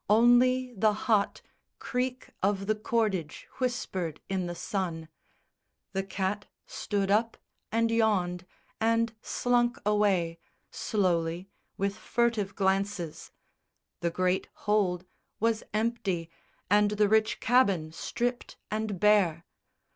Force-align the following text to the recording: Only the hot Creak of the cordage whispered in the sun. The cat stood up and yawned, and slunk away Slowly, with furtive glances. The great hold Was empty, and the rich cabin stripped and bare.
Only 0.09 0.73
the 0.75 0.93
hot 0.93 1.43
Creak 1.77 2.31
of 2.41 2.65
the 2.65 2.73
cordage 2.73 3.47
whispered 3.59 4.19
in 4.29 4.47
the 4.47 4.55
sun. 4.55 5.09
The 5.93 6.01
cat 6.01 6.47
stood 6.65 7.11
up 7.11 7.37
and 7.71 7.91
yawned, 7.91 8.47
and 8.79 9.13
slunk 9.21 9.77
away 9.85 10.39
Slowly, 10.71 11.49
with 11.77 11.95
furtive 11.95 12.55
glances. 12.55 13.29
The 13.99 14.09
great 14.09 14.49
hold 14.65 15.05
Was 15.39 15.61
empty, 15.71 16.31
and 16.67 16.89
the 16.97 17.07
rich 17.07 17.39
cabin 17.39 17.91
stripped 17.91 18.57
and 18.71 18.99
bare. 18.99 19.45